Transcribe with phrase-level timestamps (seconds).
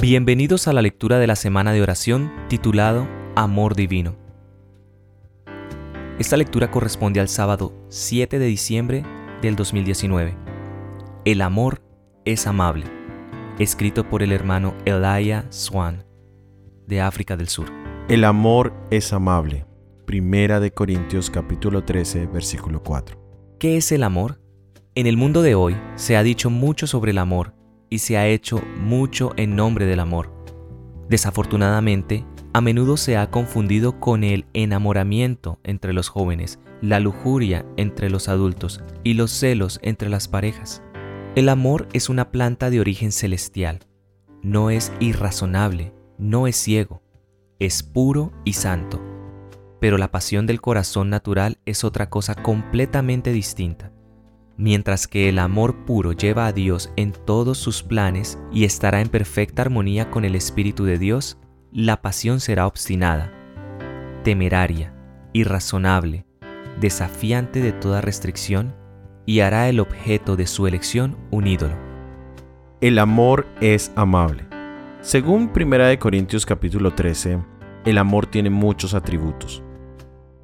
[0.00, 3.06] Bienvenidos a la lectura de la semana de oración titulado
[3.36, 4.16] Amor Divino.
[6.18, 9.04] Esta lectura corresponde al sábado 7 de diciembre
[9.42, 10.34] del 2019.
[11.26, 11.82] El amor
[12.24, 12.86] es amable,
[13.58, 16.06] escrito por el hermano Elijah Swan,
[16.86, 17.70] de África del Sur.
[18.08, 19.66] El amor es amable.
[20.06, 23.56] Primera de Corintios capítulo 13, versículo 4.
[23.60, 24.40] ¿Qué es el amor?
[24.94, 27.61] En el mundo de hoy se ha dicho mucho sobre el amor
[27.92, 30.32] y se ha hecho mucho en nombre del amor.
[31.10, 32.24] Desafortunadamente,
[32.54, 38.30] a menudo se ha confundido con el enamoramiento entre los jóvenes, la lujuria entre los
[38.30, 40.82] adultos y los celos entre las parejas.
[41.36, 43.80] El amor es una planta de origen celestial.
[44.42, 47.02] No es irrazonable, no es ciego,
[47.58, 49.02] es puro y santo.
[49.80, 53.91] Pero la pasión del corazón natural es otra cosa completamente distinta.
[54.62, 59.08] Mientras que el amor puro lleva a Dios en todos sus planes y estará en
[59.08, 61.36] perfecta armonía con el Espíritu de Dios,
[61.72, 63.32] la pasión será obstinada,
[64.22, 64.94] temeraria,
[65.32, 66.26] irrazonable,
[66.78, 68.72] desafiante de toda restricción
[69.26, 71.74] y hará el objeto de su elección un ídolo.
[72.80, 74.46] El amor es amable.
[75.00, 77.40] Según 1 Corintios capítulo 13,
[77.84, 79.60] el amor tiene muchos atributos.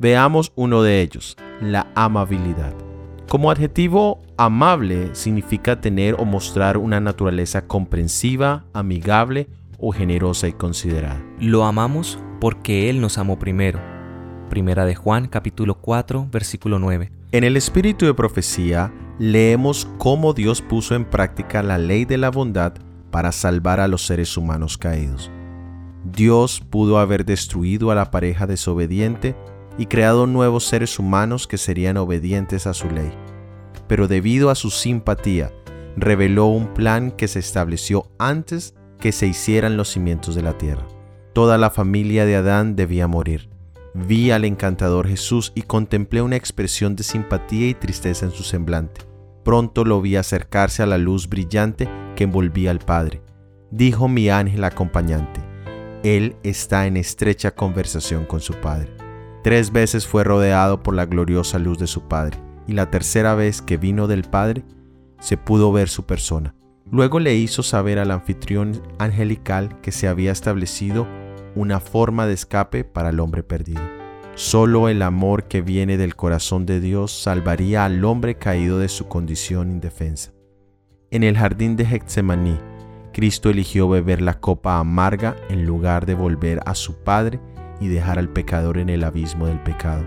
[0.00, 2.89] Veamos uno de ellos, la amabilidad.
[3.30, 9.46] Como adjetivo, amable significa tener o mostrar una naturaleza comprensiva, amigable
[9.78, 11.22] o generosa y considerada.
[11.38, 13.78] Lo amamos porque Él nos amó primero.
[14.48, 17.12] Primera de Juan capítulo 4 versículo 9.
[17.30, 22.32] En el espíritu de profecía leemos cómo Dios puso en práctica la ley de la
[22.32, 22.72] bondad
[23.12, 25.30] para salvar a los seres humanos caídos.
[26.02, 29.36] Dios pudo haber destruido a la pareja desobediente
[29.80, 33.10] y creado nuevos seres humanos que serían obedientes a su ley.
[33.88, 35.52] Pero debido a su simpatía,
[35.96, 40.86] reveló un plan que se estableció antes que se hicieran los cimientos de la tierra.
[41.32, 43.48] Toda la familia de Adán debía morir.
[43.94, 49.00] Vi al encantador Jesús y contemplé una expresión de simpatía y tristeza en su semblante.
[49.44, 53.22] Pronto lo vi acercarse a la luz brillante que envolvía al Padre.
[53.70, 55.40] Dijo mi ángel acompañante,
[56.02, 58.99] Él está en estrecha conversación con su Padre.
[59.42, 63.62] Tres veces fue rodeado por la gloriosa luz de su Padre, y la tercera vez
[63.62, 64.64] que vino del Padre
[65.18, 66.54] se pudo ver su persona.
[66.90, 71.06] Luego le hizo saber al anfitrión angelical que se había establecido
[71.54, 73.80] una forma de escape para el hombre perdido.
[74.34, 79.08] Solo el amor que viene del corazón de Dios salvaría al hombre caído de su
[79.08, 80.32] condición indefensa.
[81.10, 82.58] En el jardín de Getsemaní,
[83.12, 87.40] Cristo eligió beber la copa amarga en lugar de volver a su Padre
[87.80, 90.04] y dejar al pecador en el abismo del pecado.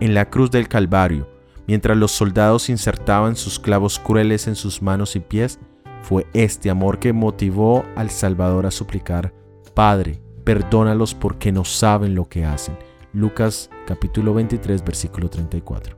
[0.00, 1.28] En la cruz del Calvario,
[1.66, 5.58] mientras los soldados insertaban sus clavos crueles en sus manos y pies,
[6.02, 9.32] fue este amor que motivó al Salvador a suplicar,
[9.74, 12.76] Padre, perdónalos porque no saben lo que hacen.
[13.12, 15.96] Lucas capítulo 23 versículo 34.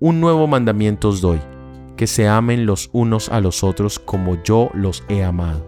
[0.00, 1.40] Un nuevo mandamiento os doy,
[1.96, 5.66] que se amen los unos a los otros como yo los he amado,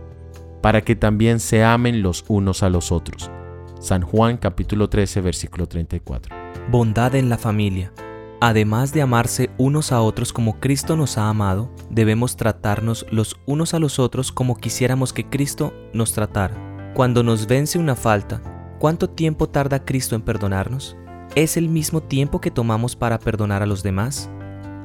[0.60, 3.30] para que también se amen los unos a los otros.
[3.80, 6.36] San Juan capítulo 13 versículo 34.
[6.70, 7.90] Bondad en la familia.
[8.38, 13.72] Además de amarse unos a otros como Cristo nos ha amado, debemos tratarnos los unos
[13.72, 16.92] a los otros como quisiéramos que Cristo nos tratara.
[16.94, 18.42] Cuando nos vence una falta,
[18.78, 20.94] ¿cuánto tiempo tarda Cristo en perdonarnos?
[21.34, 24.28] ¿Es el mismo tiempo que tomamos para perdonar a los demás?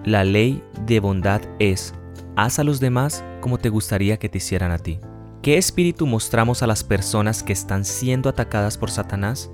[0.06, 1.94] La ley de bondad es,
[2.38, 5.02] haz a los demás como te gustaría que te hicieran a ti.
[5.46, 9.52] ¿Qué espíritu mostramos a las personas que están siendo atacadas por Satanás?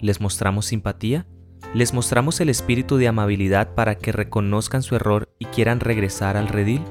[0.00, 1.28] ¿Les mostramos simpatía?
[1.74, 6.48] ¿Les mostramos el espíritu de amabilidad para que reconozcan su error y quieran regresar al
[6.48, 6.82] redil?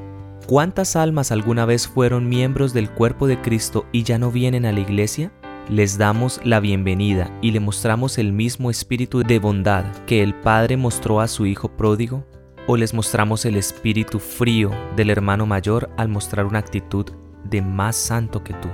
[0.48, 4.72] ¿Cuántas almas alguna vez fueron miembros del cuerpo de Cristo y ya no vienen a
[4.72, 5.34] la iglesia?
[5.70, 10.78] Les damos la bienvenida y le mostramos el mismo espíritu de bondad que el Padre
[10.78, 12.26] mostró a su Hijo pródigo?
[12.66, 17.08] ¿O les mostramos el espíritu frío del hermano mayor al mostrar una actitud
[17.44, 18.70] de más santo que tú.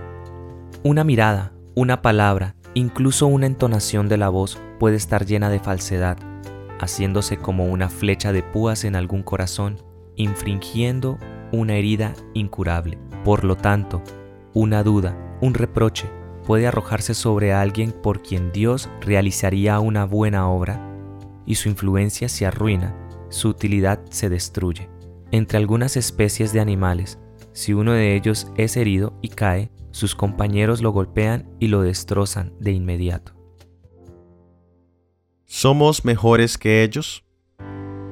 [0.84, 6.18] Una mirada, una palabra, incluso una entonación de la voz puede estar llena de falsedad,
[6.80, 9.78] haciéndose como una flecha de púas en algún corazón,
[10.16, 11.18] infringiendo
[11.52, 12.98] una herida incurable.
[13.24, 14.04] Por lo tanto,
[14.54, 16.10] una duda, un reproche,
[16.46, 20.80] puede arrojarse sobre alguien por quien Dios realizaría una buena obra,
[21.46, 22.96] y su influencia se arruina,
[23.30, 24.90] su utilidad se destruye.
[25.32, 27.18] Entre algunas especies de animales,
[27.54, 32.54] si uno de ellos es herido y cae, sus compañeros lo golpean y lo destrozan
[32.60, 33.34] de inmediato.
[35.46, 37.24] ¿Somos mejores que ellos?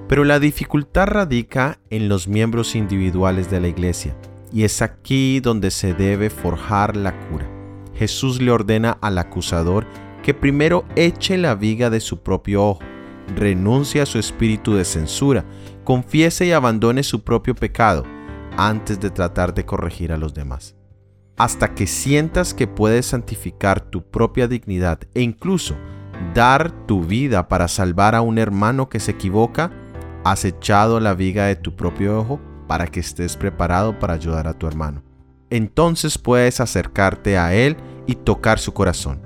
[0.07, 4.15] Pero la dificultad radica en los miembros individuales de la iglesia,
[4.53, 7.49] Y es aquí donde se debe forjar la cura.
[7.95, 9.87] Jesús le ordena al acusador
[10.23, 12.81] que primero eche la viga de su propio ojo,
[13.33, 15.45] renuncie a su espíritu de censura,
[15.85, 18.03] confiese y abandone su propio pecado
[18.57, 20.75] antes de tratar de corregir a los demás.
[21.37, 25.75] Hasta que sientas que puedes santificar tu propia dignidad e incluso
[26.33, 29.71] dar tu vida para salvar a un hermano que se equivoca,
[30.23, 34.53] has echado la viga de tu propio ojo para que estés preparado para ayudar a
[34.53, 35.03] tu hermano.
[35.49, 37.75] Entonces puedes acercarte a él
[38.07, 39.21] y tocar su corazón.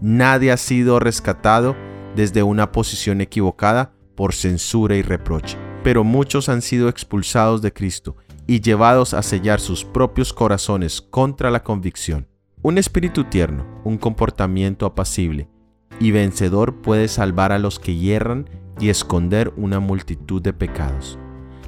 [0.00, 1.76] Nadie ha sido rescatado
[2.14, 8.16] desde una posición equivocada por censura y reproche, pero muchos han sido expulsados de Cristo
[8.46, 12.28] y llevados a sellar sus propios corazones contra la convicción.
[12.62, 15.48] Un espíritu tierno, un comportamiento apacible
[16.00, 18.48] y vencedor puede salvar a los que hierran
[18.78, 21.18] y esconder una multitud de pecados.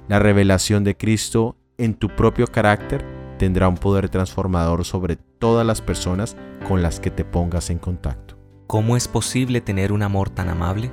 [0.08, 3.04] La revelación de Cristo en tu propio carácter
[3.38, 6.36] tendrá un poder transformador sobre todas las personas
[6.66, 8.36] con las que te pongas en contacto.
[8.66, 10.90] ¿Cómo es posible tener un amor tan amable?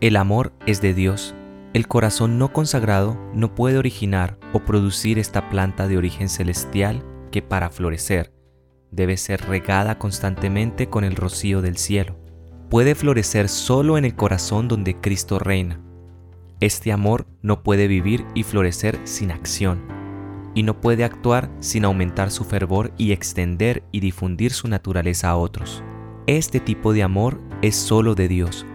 [0.00, 1.34] El amor es de Dios.
[1.72, 7.42] El corazón no consagrado no puede originar o producir esta planta de origen celestial que
[7.42, 8.32] para florecer
[8.90, 12.18] debe ser regada constantemente con el rocío del cielo.
[12.68, 15.80] Puede florecer solo en el corazón donde Cristo reina.
[16.58, 19.80] Este amor no puede vivir y florecer sin acción
[20.54, 25.36] y no puede actuar sin aumentar su fervor y extender y difundir su naturaleza a
[25.36, 25.84] otros.
[26.26, 28.66] Este tipo de amor es solo de Dios.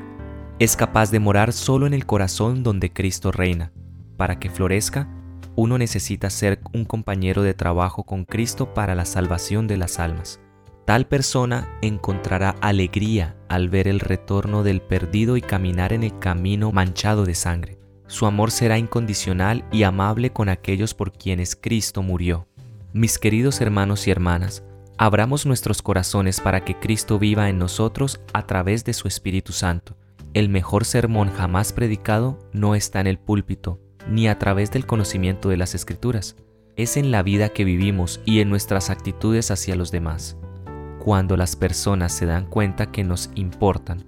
[0.57, 3.73] Es capaz de morar solo en el corazón donde Cristo reina.
[4.15, 5.09] Para que florezca,
[5.57, 10.39] uno necesita ser un compañero de trabajo con Cristo para la salvación de las almas.
[10.85, 16.71] Tal persona encontrará alegría al ver el retorno del perdido y caminar en el camino
[16.71, 17.77] manchado de sangre.
[18.07, 22.47] Su amor será incondicional y amable con aquellos por quienes Cristo murió.
[22.93, 24.63] Mis queridos hermanos y hermanas,
[24.97, 29.97] abramos nuestros corazones para que Cristo viva en nosotros a través de su Espíritu Santo.
[30.35, 33.79] El mejor sermón jamás predicado no está en el púlpito,
[34.09, 36.35] ni a través del conocimiento de las Escrituras.
[36.75, 40.37] Es en la vida que vivimos y en nuestras actitudes hacia los demás.
[40.99, 44.03] Cuando las personas se dan cuenta que nos importan,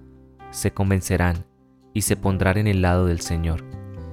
[0.51, 1.45] se convencerán
[1.93, 3.63] y se pondrán en el lado del Señor.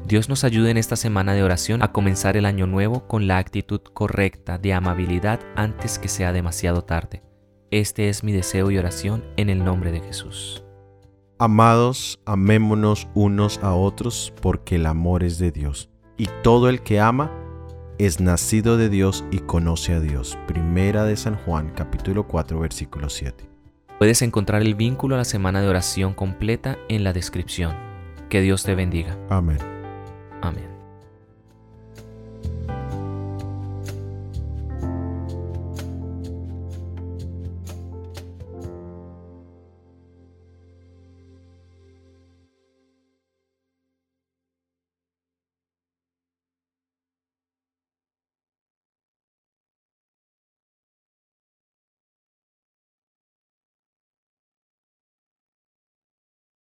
[0.06, 3.38] Dios nos ayude en esta semana de oración a comenzar el año nuevo con la
[3.38, 7.24] actitud correcta de amabilidad antes que sea demasiado tarde.
[7.72, 10.63] Este es mi deseo y oración en el nombre de Jesús.
[11.44, 15.90] Amados, amémonos unos a otros porque el amor es de Dios.
[16.16, 17.30] Y todo el que ama
[17.98, 20.38] es nacido de Dios y conoce a Dios.
[20.46, 23.46] Primera de San Juan capítulo 4 versículo 7.
[23.98, 27.76] Puedes encontrar el vínculo a la semana de oración completa en la descripción.
[28.30, 29.18] Que Dios te bendiga.
[29.28, 29.58] Amén.
[30.40, 30.73] Amén.